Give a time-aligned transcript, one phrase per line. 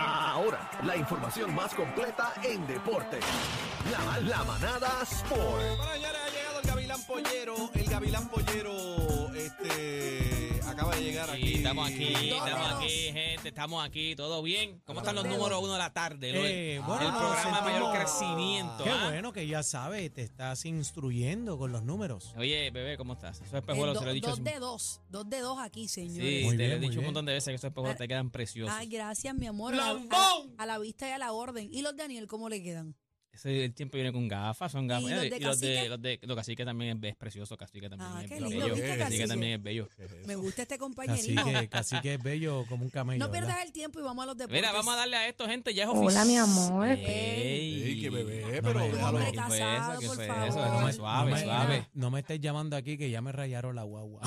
[0.00, 3.20] Ahora, la información más completa en deporte.
[3.90, 5.40] La, la manada Sport.
[5.40, 7.70] Bueno, señores, ha llegado el Gavilán Pollero.
[7.74, 11.46] El Gavilán Pollero este, acaba de llegar aquí.
[11.46, 14.80] Sí, estamos aquí, estamos aquí, gente, estamos aquí, todo bien.
[14.84, 16.30] ¿Cómo están los números uno de la tarde?
[16.30, 18.84] Eh, el bueno, programa nos mayor crecimiento.
[18.84, 19.08] Qué ¿ah?
[19.10, 22.32] bueno que ya sabes, te estás instruyendo con los números.
[22.36, 23.40] Oye, bebé, ¿cómo estás?
[23.40, 24.28] Esos Eh, espejuelos, do- se lo he dicho.
[24.30, 26.40] dos de dos, dos de dos aquí, señores.
[26.40, 28.30] Sí, Muy te lo he dicho un montón de veces que esos espejuelos te quedan
[28.30, 28.74] preciosos.
[28.76, 29.74] Ay, gracias, mi amor.
[29.74, 31.68] A la, a a la vista y a la orden.
[31.72, 32.94] ¿Y los Daniel cómo le quedan?
[33.32, 35.08] Ese el tiempo viene con gafas, son gafas.
[35.08, 35.88] ¿Y los de Eh, y los de, cacique?
[35.88, 38.48] los de los cacique también es, es precioso, cacique también Ah, es qué bello.
[38.50, 39.26] lindo, ¿viste, cacique cacique?
[39.28, 39.88] también es bello.
[40.26, 41.44] Me gusta este Así compañerismo.
[41.44, 43.24] que, casi que es bello como un camello.
[43.24, 43.66] No pierdas ¿verdad?
[43.66, 44.60] el tiempo y vamos a los deportes.
[44.60, 46.26] Mira, vamos a darle a esto, gente, ya es Hola, oficial.
[46.26, 46.88] mi amor.
[46.88, 47.82] Ey.
[47.82, 49.18] Ey, qué bebé, No pero me- déjalo.
[49.18, 50.00] ¿Qué fue eso?
[50.00, 50.58] ¿Qué fue eso?
[50.58, 51.88] No Déjame me, suave, no me- suave.
[51.94, 54.20] no me estés llamando aquí que ya me rayaron la guagua.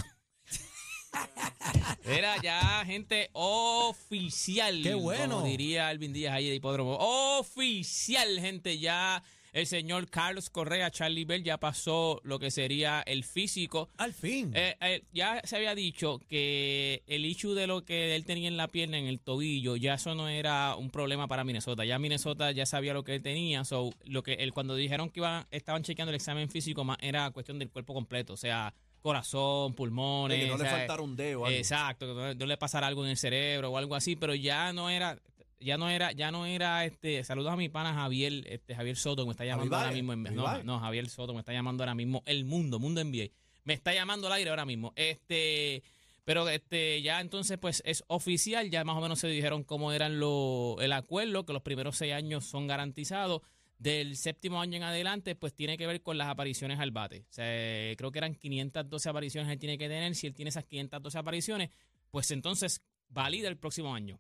[2.06, 4.82] Era ya, gente, oficial.
[4.84, 5.38] ¡Qué bueno!
[5.38, 6.98] Como diría Alvin Díaz ahí de Hipódromo.
[7.00, 13.24] Oficial, gente, ya el señor Carlos Correa, Charlie Bell, ya pasó lo que sería el
[13.24, 13.88] físico.
[13.98, 14.52] Al fin.
[14.56, 18.58] Eh, eh, ya se había dicho que el issue de lo que él tenía en
[18.58, 21.86] la pierna, en el tobillo, ya eso no era un problema para Minnesota.
[21.86, 23.64] Ya Minnesota ya sabía lo que él tenía.
[23.64, 27.30] So, lo que él, cuando dijeron que iban, estaban chequeando el examen físico, más era
[27.30, 28.34] cuestión del cuerpo completo.
[28.34, 30.40] O sea, corazón, pulmones.
[30.40, 31.46] que no le faltara un dedo.
[31.46, 31.56] algo.
[31.56, 34.74] Exacto, que no, no le pasara algo en el cerebro o algo así, pero ya
[34.74, 35.20] no era,
[35.60, 39.26] ya no era, ya no era este, saludos a mi pana Javier, este Javier Soto,
[39.26, 42.24] me está llamando ahora mismo en no, no, Javier Soto me está llamando ahora mismo,
[42.26, 43.28] el mundo, mundo NBA.
[43.66, 44.92] Me está llamando al aire ahora mismo.
[44.96, 45.84] Este,
[46.26, 50.20] pero este, ya entonces, pues es oficial, ya más o menos se dijeron cómo eran
[50.20, 53.42] lo, el acuerdo, que los primeros seis años son garantizados.
[53.78, 57.22] Del séptimo año en adelante, pues tiene que ver con las apariciones al bate.
[57.30, 60.16] O sea, creo que eran 512 apariciones él tiene que tener.
[60.16, 61.70] Si él tiene esas 512 apariciones,
[62.10, 64.20] pues entonces valida el próximo año.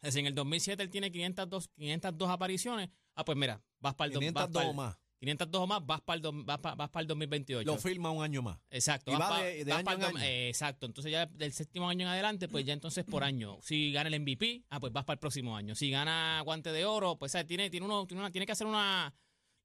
[0.00, 2.88] Es decir, en el 2007 él tiene 502, 502 apariciones.
[3.14, 4.96] Ah, pues mira, vas para el, do- vas 502 para o el- más.
[5.18, 7.64] 502 o más, vas para el, do- vas pa- vas para el 2028.
[7.64, 8.58] Lo firma un año más.
[8.70, 9.10] Exacto.
[9.10, 10.20] Y vas va pa- de- de vas año pa'l en dom- año.
[10.20, 10.86] eh, exacto.
[10.86, 13.58] Entonces ya del séptimo año en adelante, pues ya entonces por año.
[13.62, 15.74] Si gana el MVP, ah, pues vas para el próximo año.
[15.74, 17.46] Si gana guante de oro, pues ¿sabes?
[17.46, 19.14] tiene, tiene, uno, tiene, una- tiene que hacer una...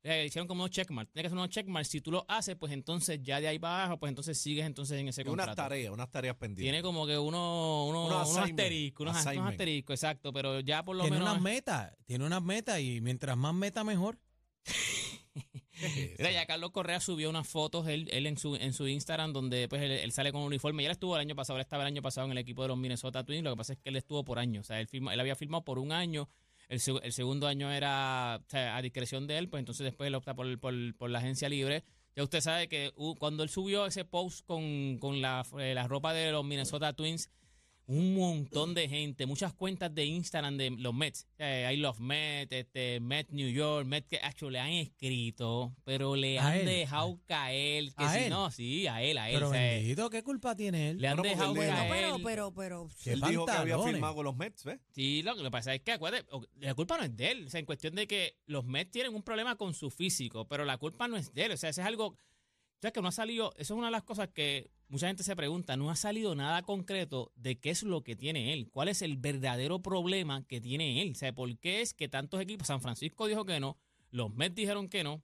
[0.03, 1.12] eh, hicieron como unos checkmarks.
[1.12, 1.90] Tiene que hacer unos checkmarks.
[1.90, 5.00] Si tú lo haces, pues entonces ya de ahí para abajo, pues entonces sigues entonces
[5.00, 5.62] en ese Y unas contrato.
[5.70, 6.64] tareas, unas tareas pendientes.
[6.64, 10.31] Tiene como que uno, uno, Unos asteriscos, unos, asteriscos, exacto.
[10.34, 11.30] Pero ya por lo tiene menos...
[11.34, 14.18] unas metas, tiene unas metas y mientras más meta mejor.
[16.19, 19.81] Ya Carlos Correa subió unas fotos él, él en su en su Instagram donde pues
[19.81, 20.84] él, él sale con un uniforme.
[20.84, 22.69] Ya él estuvo el año pasado, él estaba el año pasado en el equipo de
[22.69, 23.44] los Minnesota Twins.
[23.44, 24.62] Lo que pasa es que él estuvo por año.
[24.62, 26.30] O sea, él, firma- él había firmado por un año.
[26.70, 30.08] El, seg- el segundo año era o sea, a discreción de él, pues entonces después
[30.08, 31.84] él opta por, por, por la agencia libre.
[32.16, 35.88] Ya usted sabe que uh, cuando él subió ese post con, con la, eh, la
[35.88, 37.30] ropa de los Minnesota Twins,
[37.91, 41.28] un montón de gente, muchas cuentas de Instagram de los Mets.
[41.38, 46.16] Eh, I love Mets, este, Mets New York, Mets que actually, le han escrito, pero
[46.16, 46.66] le ¿A han él?
[46.68, 47.94] dejado caer.
[47.94, 48.29] Que ¿A si él?
[48.29, 49.35] no, sí, a él, a él.
[49.35, 51.02] Pero o sea, bendito, ¿qué culpa tiene él?
[51.02, 51.90] le han porque dejado caer.
[51.90, 52.88] pero, pero, pero.
[53.03, 54.79] Qué Él dijo que había firmado con los Mets, ¿ves?
[54.91, 56.25] Sí, lo que pasa es que, acuérdate,
[56.62, 57.47] la culpa no es de él.
[57.47, 60.63] O sea, en cuestión de que los Mets tienen un problema con su físico, pero
[60.63, 61.52] la culpa no es de él.
[61.52, 62.16] O sea, eso es algo.
[62.81, 63.53] O sea, que no ha salido.
[63.58, 65.78] Eso es una de las cosas que mucha gente se pregunta.
[65.78, 68.72] No ha salido nada concreto de qué es lo que tiene él.
[68.72, 71.12] ¿Cuál es el verdadero problema que tiene él?
[71.12, 72.66] O sea, ¿por qué es que tantos equipos.
[72.66, 73.78] San Francisco dijo que no,
[74.09, 75.22] los Mets dijeron que no.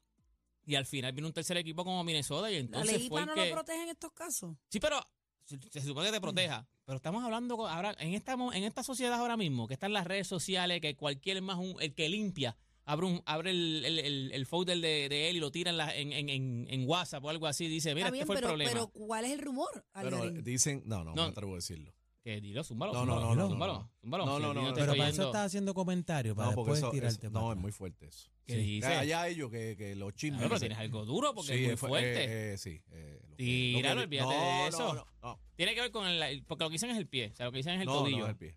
[0.68, 3.26] Y al final vino un tercer equipo como Minnesota y ¿La entonces leyita fue el
[3.26, 3.46] no que...
[3.48, 4.56] lo protege en estos casos?
[4.70, 5.02] Sí, pero
[5.44, 6.68] se, se supone que te proteja.
[6.86, 10.28] Pero estamos hablando ahora en esta en esta sociedad ahora mismo que están las redes
[10.28, 12.56] sociales que cualquier más un, el que limpia
[12.88, 15.78] abre un abre el, el, el, el folder de, de él y lo tira en,
[15.78, 18.48] la, en, en, en, en WhatsApp o algo así dice mira este bien, fue pero,
[18.48, 19.86] el problema pero ¿cuál es el rumor?
[19.94, 21.24] Pero dicen, no, no, no No.
[21.24, 21.94] me atrevo a decirlo.
[22.24, 23.92] que dilo zúmbalo No, no, zúmbalo, no, no, no, zúmbalo, no.
[24.02, 26.92] zúmbalo, No, no, no, te Pero para eso estás haciendo comentarios, para No, después eso,
[26.92, 28.30] tirarte es, no, es muy fuerte eso.
[28.46, 28.60] ¿Qué Sí.
[28.62, 28.88] dice?
[28.88, 30.40] Allá ellos que, que los chismes.
[30.40, 32.82] Bueno, pero tienes algo duro porque Sí, es muy fue- fuerte eh, eh, sí.
[32.92, 34.94] eh, lo que- Tíralo, olvídate no, de no, eso.
[34.94, 37.36] No, no, tiene que ver con el porque lo que dicen es el pie o
[37.36, 38.56] sea lo que dicen es el no, tobillo no, es el pie.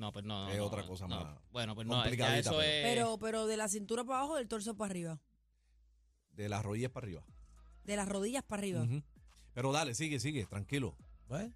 [0.00, 1.20] No pues no, no Es no, otra cosa no.
[1.24, 4.36] más bueno pues no ya eso pero- es Pero, pero de la cintura para abajo,
[4.36, 5.20] del torso para arriba.
[6.32, 7.24] De las rodillas para arriba.
[7.84, 8.86] De las rodillas para arriba.
[9.52, 10.96] Pero dale, sigue, sigue, tranquilo.
[11.28, 11.52] Pues,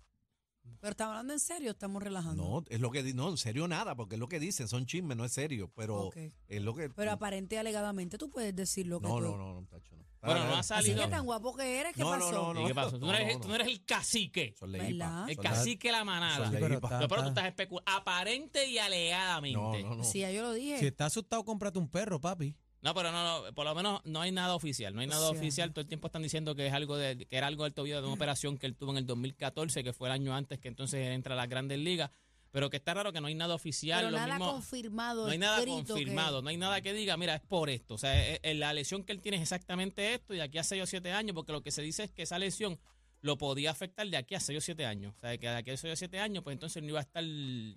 [0.81, 2.43] Pero estamos hablando en serio, estamos relajando.
[2.43, 4.87] No, es lo que di- no, en serio nada, porque es lo que dicen, son
[4.87, 6.16] chismes, no es serio, pero Ok.
[6.49, 9.37] es lo que Pero aparente y alegadamente tú puedes decir lo que No, tú- no,
[9.37, 10.05] no, no, tacho, no.
[10.22, 10.61] Bueno, no ha dale.
[10.61, 12.32] Así salido que tan guapo que eres, ¿qué No, no, pasó?
[12.32, 12.62] no, no.
[12.62, 12.99] ¿Y qué pasó?
[12.99, 13.55] Tú no, eres, no, tú no.
[13.56, 14.55] eres el cacique.
[14.58, 16.37] Son El son cacique de la manada.
[16.37, 17.93] Son sí, pero está- No, pero tú está- estás especulando.
[17.93, 19.58] Aparente y alegadamente.
[19.58, 20.05] No, no, no.
[20.05, 20.78] Sí, ya yo lo dije.
[20.78, 22.56] si estás asustado, cómprate un perro, papi.
[22.84, 24.94] No, pero no, no, por lo menos no hay nada oficial.
[24.94, 25.72] No hay nada oficial.
[25.72, 28.04] Todo el tiempo están diciendo que es algo de, que era algo del tobillo de
[28.06, 31.00] una operación que él tuvo en el 2014, que fue el año antes que entonces
[31.06, 32.10] él entra a las grandes ligas.
[32.50, 34.00] Pero que está raro que no hay nada oficial.
[34.00, 35.25] Pero lo nada mismo- confirmado.
[35.25, 37.94] no hay nada que- confirmado, no hay nada que diga, mira, es por esto.
[37.94, 40.58] O sea, eh, eh, la lesión que él tiene es exactamente esto y de aquí
[40.58, 42.78] a 6 o 7 años, porque lo que se dice es que esa lesión
[43.22, 45.14] lo podía afectar de aquí a 6 o 7 años.
[45.16, 47.02] O sea, que de aquí a 6 o 7 años, pues entonces no iba a
[47.02, 47.25] estar...
[47.25, 47.75] y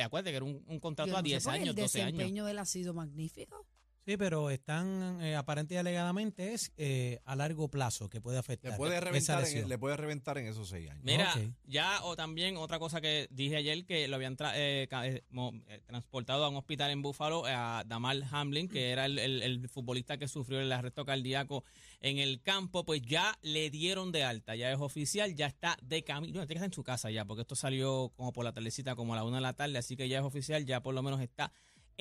[0.00, 2.04] acuérdate que era un, un contrato a no sé 10 por qué años, 12 El
[2.06, 2.18] años.
[2.18, 3.66] desempeño de él ha sido magnífico.
[4.10, 8.72] Sí, pero están eh, aparente y alegadamente es eh, a largo plazo que puede afectar.
[8.72, 11.04] Le puede, reventar en, le puede reventar en esos seis años.
[11.04, 11.32] Mira,
[11.64, 15.22] ya o también otra cosa que dije ayer que lo habían tra- eh, eh,
[15.68, 19.68] eh, transportado a un hospital en Buffalo a Damal Hamlin, que era el, el- el
[19.68, 21.62] futbolista que sufrió el arresto cardíaco
[22.00, 26.02] en el campo, pues ya le dieron de alta, ya es oficial, ya está de
[26.02, 28.52] camino, no, tiene que estar en su casa ya, porque esto salió como por la
[28.52, 30.94] tardecita, como a la una de la tarde, así que ya es oficial, ya por
[30.96, 31.52] lo menos está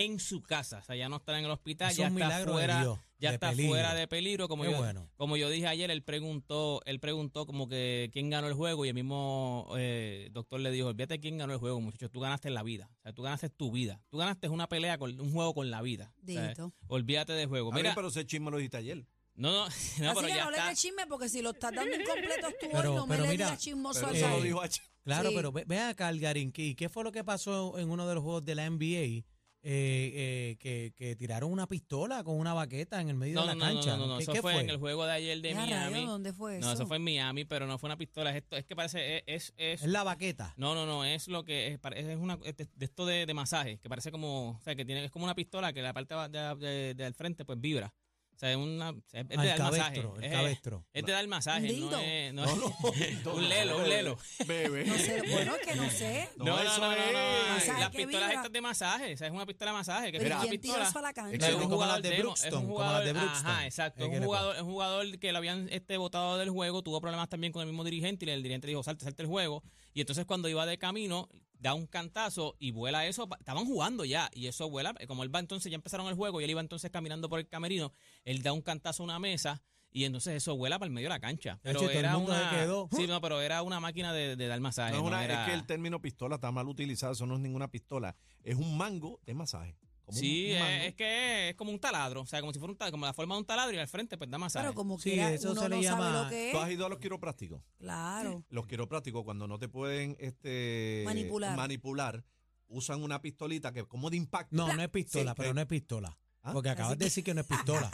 [0.06, 2.46] en su casa, o sea, ya no está en el hospital, Es ya está de
[2.46, 3.72] fuera, Dios, ya de está peligro.
[3.72, 5.10] fuera de peligro, como Qué yo, bueno.
[5.18, 8.90] como yo dije ayer, él preguntó, él preguntó como que quién ganó el juego y
[8.90, 12.64] el mismo eh, doctor le dijo, olvídate quién ganó el juego, muchachos, tú ganaste la
[12.64, 15.70] vida, o sea, tú ganaste tu vida, tú ganaste una pelea con un juego con
[15.70, 16.74] la vida, o sea, Dito.
[16.88, 17.72] olvídate del juego.
[17.72, 19.06] Bien, Mira, pero ese chisme lo dijiste ayer.
[19.36, 21.94] no, no, no, Así pero que ya no le chisme porque si lo estás dando
[21.96, 24.34] incompleto tú Pero- hoy, no me pero le mira, digas chismoso Pero al eso lo
[24.36, 24.48] aire.
[24.48, 24.82] dijo ayer.
[25.04, 25.36] Claro, Sí.
[25.36, 28.24] pero ve, ve acá, Algarín, ¿y qué fue lo que pasó en uno de los
[28.24, 29.24] juegos de la NBA?
[29.62, 30.12] Eh,
[30.54, 33.56] eh, que, que tiraron una pistola con una baqueta en el medio No, de la
[33.56, 33.92] no, no, cancha.
[33.98, 36.06] no, no, no, ¿Qué, eso qué fue, en el juego de ayer de Miami.
[36.06, 36.66] ¿Dónde fue eso?
[36.68, 39.18] No, eso fue en Miami, pero no fue una pistola, es, esto, es que parece,
[39.28, 40.54] es, es, es- la baqueta.
[40.56, 43.34] No, no, no, es lo que es, es una es de, de esto de, de
[43.34, 46.16] masaje, que parece como, o sea, que tiene es como una pistola que la parte
[46.16, 47.94] de, de- del frente pues vibra.
[48.40, 49.80] O sea, es una es, es de dar masaje.
[49.80, 50.86] cabestro, el es, cabestro.
[50.94, 52.46] es de dar masaje, ¿Un no es, no,
[53.26, 54.18] No, un lelo, un lelo.
[54.48, 54.86] Bebé.
[54.86, 56.30] No sé, bueno, es que no sé.
[56.38, 57.68] No, No, no, eso no, no, no, no, es.
[57.68, 60.12] Las pistolas estas de masaje, o sea, es una pistola de masaje.
[60.14, 60.90] Que Pero es una ¿quién tiró pistola.
[60.90, 61.48] eso a la cancha?
[61.50, 62.10] Es un como jugador las de
[62.50, 63.46] como las de Brookston.
[63.46, 66.82] ajá, exacto, Es un jugador, es un jugador que lo habían este votado del juego,
[66.82, 69.64] tuvo problemas también con el mismo dirigente y el dirigente dijo, salte, salte el juego,
[69.94, 71.28] y entonces cuando iba de camino,
[71.60, 75.40] da un cantazo y vuela eso, estaban jugando ya, y eso vuela, como él va
[75.40, 77.94] entonces, ya empezaron el juego y él iba entonces caminando por el camerino,
[78.26, 79.62] él da un cantazo a una mesa,
[79.92, 81.60] y entonces eso vuela para el medio de la cancha.
[81.64, 82.88] Pero Eche, era una, quedó.
[82.96, 84.92] Sí, no, pero era una máquina de, de dar masaje.
[84.92, 87.34] No es, no una- era- es que el término pistola está mal utilizado, eso no
[87.36, 88.16] es ninguna pistola.
[88.44, 89.76] Es un mango de masaje.
[90.10, 90.84] Como Sí, un es, mango.
[90.86, 93.14] es que es como un taladro, o sea, como si fuera un taladro, como la
[93.14, 94.64] forma de un taladro y al frente pues da masaje.
[94.66, 96.68] Pero como Sí, quiera, eso uno se le no sabe llama- lo que ¿Tú has
[96.70, 96.74] es.
[96.74, 97.62] ido a los quiroprácticos?
[97.78, 98.44] Claro.
[98.50, 101.56] Los quiroprácticos, cuando no te pueden este, Manipular.
[101.56, 102.24] manipular,
[102.68, 104.56] usan una pistolita que como de impacto.
[104.56, 106.18] No, no es pistola, Sí, pero que- no es pistola.
[106.50, 106.54] ¿Ah?
[106.54, 107.92] Porque acabas Así de decir que no es pistola.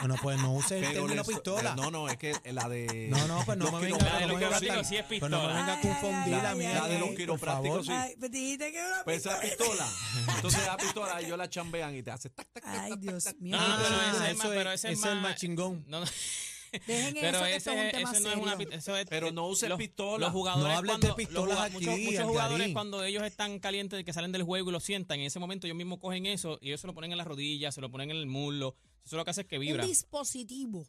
[0.00, 1.74] Bueno, pues no uses el término pistola.
[1.74, 3.08] No, no, es que la de.
[3.10, 5.36] No, no, pues no me venga, La de los quiroprácticos sí es pues no me
[5.36, 5.54] pistola.
[5.54, 6.74] venga a confundir la mía.
[6.74, 7.92] La de los quiroprácticos sí.
[7.92, 9.84] Ay, pues dijiste que era Pues esa pistola.
[9.84, 10.34] pistola.
[10.36, 13.56] Entonces esa pistola ellos la chambean y te hace tac, tac, tac, Ay, Dios mío.
[13.56, 15.84] No, no, pero Ah, ese es pero ese es el más- más chingón.
[15.88, 16.06] No, no.
[16.86, 19.06] Dejen Pero eso, que esto es un ese, tema ese no es una eso es-
[19.08, 20.26] Pero no uses los- pistola.
[20.26, 22.74] Los jugadores No hables cuando, de pistolas los juga- aquí, muchos, muchos jugadores Algarín.
[22.74, 25.66] cuando ellos están calientes de que salen del juego y lo sientan, en ese momento
[25.66, 28.10] ellos mismos cogen eso y ellos se lo ponen en las rodillas, se lo ponen
[28.10, 28.76] en el muslo.
[29.04, 29.86] Eso lo que hace es que Un vibra.
[29.86, 30.86] dispositivo.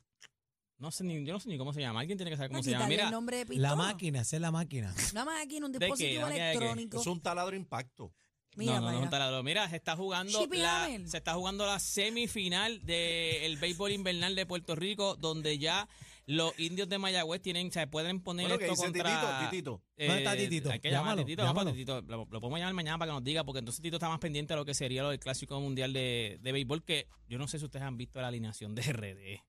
[0.77, 1.99] No sé ni, yo no sé ni cómo se llama.
[1.99, 2.85] Alguien tiene que saber cómo No, se llama.
[2.85, 3.69] quitarle el Mira, nombre de pistola.
[3.69, 4.95] La máquina, esa es la máquina.
[5.11, 5.85] Una máquina, un ¿De qué?
[5.85, 6.39] dispositivo ¿De qué?
[6.39, 6.51] ¿De qué?
[6.57, 7.01] electrónico.
[7.01, 8.13] Es un taladro impacto.
[8.56, 9.44] Mira, no, no, no taladro.
[9.44, 14.75] Mira, se está jugando la, se está jugando la semifinal del béisbol invernal de Puerto
[14.75, 15.88] Rico, donde ya
[16.25, 19.04] los indios de Mayagüez tienen, se pueden poner Bueno, esto contra.
[19.50, 19.84] Titito, Titito.
[19.98, 20.72] ¿Dónde está Titito?
[20.72, 21.72] Hay que llamar a Titito, llámalo.
[21.72, 22.01] Titito.
[22.01, 24.54] Lo, lo podemos llamar mañana para que nos diga, porque entonces Tito está más pendiente
[24.54, 27.60] de lo que sería lo del clásico mundial de, de béisbol, que yo no sé
[27.60, 29.41] si ustedes han visto la alineación de RD.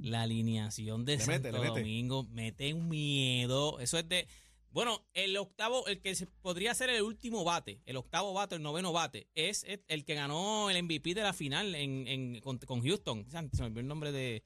[0.00, 1.80] La alineación de Le Santo mete, le mete.
[1.80, 3.78] Domingo mete un miedo.
[3.80, 4.26] Eso es de.
[4.70, 8.92] Bueno, el octavo, el que podría ser el último bate, el octavo bate, el noveno
[8.92, 13.26] bate, es el, que ganó el MVP de la final en, en- con, con Houston.
[13.30, 14.42] Se me olvidó el nombre de,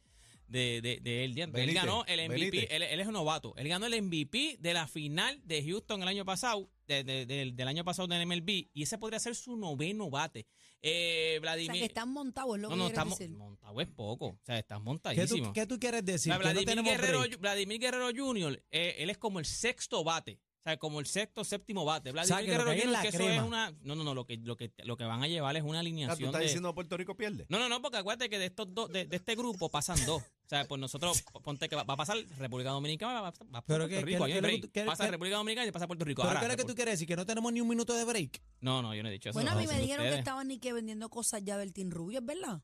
[0.46, 1.34] de, de, de él.
[1.62, 3.54] Él ganó el MVP, él, él es un novato.
[3.56, 7.56] Él ganó el MVP de la final de Houston el año pasado, de- de- del-
[7.56, 10.46] del año pasado del MLB, y ese podría ser su noveno bate.
[10.82, 11.72] Eh, O Vladimir.
[11.72, 13.36] sea, que están montados, es lo no, que no, estamos decir.
[13.36, 14.26] montado es poco.
[14.26, 15.46] O sea, estás ¿Qué montadísimo.
[15.48, 16.32] tú, qué tú quieres O decir?
[16.32, 17.24] sea, Que no Vladimir, Guerrero.
[17.38, 20.40] Vladimir Guerrero Jr., eh, él es como el sexto bate.
[20.58, 22.12] O sea, como el sexto, séptimo bate.
[22.12, 23.72] Vladimir sea, que Guerrero que Jr., que eso es una.
[23.82, 24.14] No, no, no.
[24.14, 26.38] Lo que, lo que, lo que van a llevar es una Ah, ¿Tú alineación estás
[26.40, 26.44] de.
[26.46, 27.46] diciendo que Puerto Rico pierde?
[27.48, 30.22] No, no, no, porque acuérdate que de estos dos, de, de este grupo pasan dos.
[30.52, 33.62] O sea, pues nosotros, ponte que va, va a pasar República Dominicana, va, va a
[33.64, 34.26] Puerto que- Rico.
[34.26, 34.84] que- hay break.
[34.84, 36.20] pasa República Dominicana y pasa Puerto Rico.
[36.22, 37.08] ¿Pero qué es lo que tú quieres decir?
[37.08, 38.42] ¿Que no tenemos ni un minuto de break?
[38.60, 39.38] No, no, yo no he dicho eso.
[39.38, 42.18] Bueno, a mí me dijeron que estaban ni que vendiendo cosas ya del Team Rubio,
[42.18, 42.60] ¿es verdad?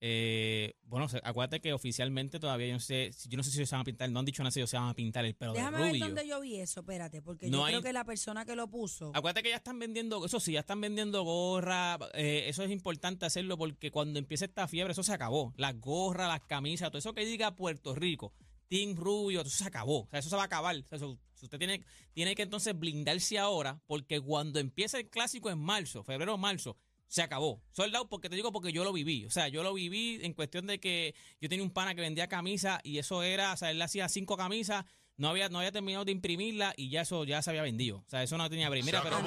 [0.00, 3.74] Eh, bueno, acuérdate que oficialmente todavía yo no sé, si- yo no sé si se
[3.74, 5.78] van a pintar, no han dicho nada si se van a pintar el pelo Déjame
[5.78, 6.04] de ver rubio.
[6.06, 8.68] dónde yo vi eso, espérate, porque No yo hay- creo que la persona que lo
[8.68, 9.10] puso.
[9.14, 13.24] Acuérdate que ya están vendiendo, eso sí, ya están vendiendo gorra, eh, eso es importante
[13.24, 15.54] hacerlo porque cuando empiece esta fiebre, eso se acabó.
[15.56, 18.32] Las gorras, las camisas, todo eso que diga Puerto Rico,
[18.68, 20.02] Team Rubio, eso se acabó.
[20.02, 20.76] O sea, eso se va a acabar.
[20.76, 25.50] O sea, eso- usted tiene, tiene que entonces blindarse ahora, porque cuando empieza el clásico
[25.50, 26.76] en marzo, febrero o marzo,
[27.08, 27.62] se acabó.
[27.72, 29.24] Soldado, porque te digo porque yo lo viví.
[29.24, 32.28] O sea, yo lo viví en cuestión de que yo tenía un pana que vendía
[32.28, 34.84] camisas y eso era, o sea, él hacía cinco camisas,
[35.16, 37.98] no había, no había terminado de imprimirla y ya eso ya se había vendido.
[37.98, 39.18] O sea, eso no tenía Mira, pero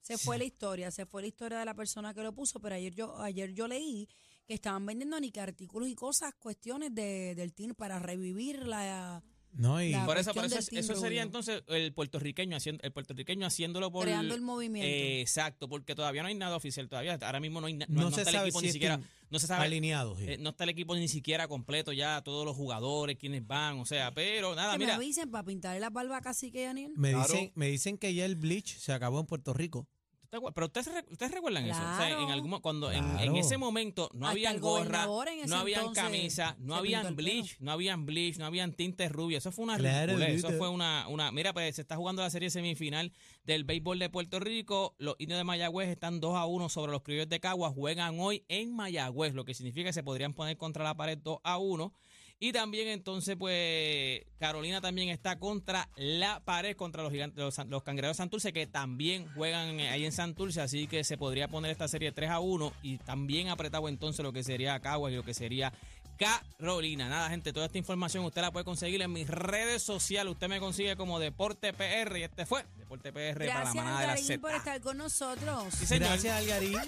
[0.00, 2.74] Se fue la historia, se fue la historia de la persona que lo puso, pero
[2.74, 4.08] ayer yo, ayer yo leí
[4.46, 9.22] que estaban vendiendo ni que artículos y cosas, cuestiones de, del team para revivir la
[9.56, 10.60] No, y La- por eso, por eso
[10.96, 14.86] sería entonces el puertorriqueño haciendo, el puertorriqueño haciéndolo por creando el movimiento.
[14.88, 17.18] Eh, exacto, porque todavía no hay nada oficial todavía.
[17.22, 19.00] Ahora mismo no hay no, no, no se está el sabe equipo si ni siquiera,
[19.30, 20.16] no se sabe alineado.
[20.16, 20.24] sí.
[20.26, 23.86] eh, no está el equipo ni siquiera completo ya, todos los jugadores, quienes van, o
[23.86, 26.92] sea, pero nada, que me mira, avisen para pintarle las barbas casi que Daniel.
[26.96, 27.32] me, claro.
[27.32, 29.88] dicen, me dicen que ya el bleach se acabó en Puerto Rico.
[30.34, 33.04] ¿Tú te acuer- pero ustedes, re- ustedes recuerdan eso, o sea, en algún cuando en-
[33.36, 35.04] ese momento no Hasta habían gorra,
[35.46, 39.64] no habían camisa, no habían bleach, no habían bleach, no habían tintes rubios, eso fue
[39.64, 43.12] una Claro, eso fue una, una, mira, pues se está jugando la serie semifinal
[43.44, 47.02] del béisbol de Puerto Rico, los indios de Mayagüez están 2 a 1 sobre los
[47.02, 50.84] criollos de Caguas, juegan hoy en Mayagüez, lo que significa que se podrían poner contra
[50.84, 51.92] la pared 2 a 1.
[52.40, 57.82] Y también entonces, pues, Carolina también está contra la pared, contra los gigantes, los, los
[57.82, 61.70] cangrejeros de Santurce, que también juegan eh, ahí en Santurce, así que se podría poner
[61.70, 65.22] esta serie 3 a 1 y también apretado entonces lo que sería Caguas y lo
[65.24, 65.72] que sería
[66.18, 67.08] Carolina.
[67.08, 70.32] Nada, gente, toda esta información usted la puede conseguir en mis redes sociales.
[70.32, 74.00] Usted me consigue como Deporte PR y este fue Deporte PR para la Gracias, manada
[74.00, 74.56] de la Algarín, por Z.
[74.58, 75.74] estar con nosotros.
[75.74, 76.10] Sí, señor.
[76.10, 76.78] Gracias, Algarín.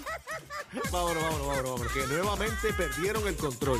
[0.91, 3.79] Vámonos, vámonos, vámonos, vámonos, que nuevamente perdieron el control.